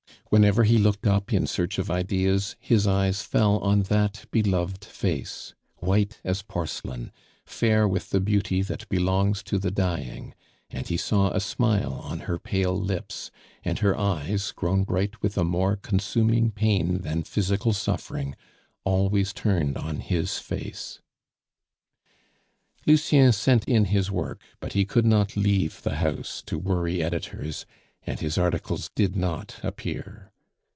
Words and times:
Whenever 0.29 0.63
he 0.63 0.77
looked 0.77 1.05
up 1.05 1.33
in 1.33 1.45
search 1.45 1.77
of 1.77 1.91
ideas, 1.91 2.55
his 2.57 2.87
eyes 2.87 3.21
fell 3.21 3.57
on 3.59 3.81
that 3.83 4.23
beloved 4.31 4.85
face, 4.85 5.53
white 5.79 6.21
as 6.23 6.41
porcelain, 6.41 7.11
fair 7.45 7.85
with 7.85 8.11
the 8.11 8.21
beauty 8.21 8.61
that 8.61 8.87
belongs 8.87 9.43
to 9.43 9.59
the 9.59 9.69
dying, 9.71 10.33
and 10.69 10.87
he 10.87 10.95
saw 10.95 11.31
a 11.33 11.41
smile 11.41 11.91
on 11.91 12.21
her 12.21 12.39
pale 12.39 12.73
lips, 12.79 13.29
and 13.65 13.79
her 13.79 13.93
eyes, 13.97 14.53
grown 14.53 14.85
bright 14.85 15.21
with 15.21 15.37
a 15.37 15.43
more 15.43 15.75
consuming 15.75 16.49
pain 16.49 16.99
than 16.99 17.23
physical 17.23 17.73
suffering, 17.73 18.33
always 18.85 19.33
turned 19.33 19.75
on 19.75 19.99
his 19.99 20.37
face. 20.39 21.01
Lucien 22.87 23.33
sent 23.33 23.65
in 23.65 23.83
his 23.83 24.09
work, 24.09 24.41
but 24.61 24.71
he 24.71 24.85
could 24.85 25.05
not 25.05 25.35
leave 25.35 25.81
the 25.81 25.95
house 25.97 26.41
to 26.45 26.57
worry 26.57 27.03
editors, 27.03 27.65
and 28.03 28.19
his 28.19 28.35
articles 28.35 28.89
did 28.95 29.15
not 29.15 29.57
appear. 29.61 30.27